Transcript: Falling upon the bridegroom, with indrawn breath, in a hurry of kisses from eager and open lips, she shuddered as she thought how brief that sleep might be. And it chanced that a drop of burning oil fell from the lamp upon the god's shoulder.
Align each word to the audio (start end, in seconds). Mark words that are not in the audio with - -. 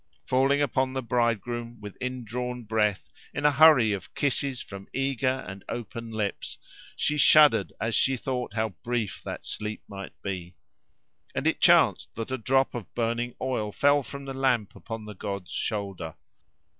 Falling 0.25 0.63
upon 0.63 0.93
the 0.93 1.03
bridegroom, 1.03 1.79
with 1.79 1.95
indrawn 2.01 2.63
breath, 2.63 3.07
in 3.35 3.45
a 3.45 3.51
hurry 3.51 3.93
of 3.93 4.15
kisses 4.15 4.59
from 4.59 4.87
eager 4.93 5.45
and 5.47 5.63
open 5.69 6.09
lips, 6.09 6.57
she 6.95 7.17
shuddered 7.17 7.71
as 7.79 7.93
she 7.93 8.17
thought 8.17 8.55
how 8.55 8.69
brief 8.83 9.21
that 9.21 9.45
sleep 9.45 9.83
might 9.87 10.19
be. 10.23 10.55
And 11.35 11.45
it 11.45 11.61
chanced 11.61 12.15
that 12.15 12.31
a 12.31 12.39
drop 12.39 12.73
of 12.73 12.91
burning 12.95 13.35
oil 13.39 13.71
fell 13.71 14.01
from 14.01 14.25
the 14.25 14.33
lamp 14.33 14.75
upon 14.75 15.05
the 15.05 15.13
god's 15.13 15.51
shoulder. 15.51 16.15